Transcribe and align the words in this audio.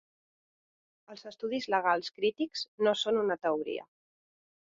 Els 1.15 1.27
estudis 1.31 1.67
legals 1.73 2.09
crítics 2.15 2.65
no 2.87 2.95
són 3.03 3.21
una 3.25 3.37
teoria. 3.45 3.87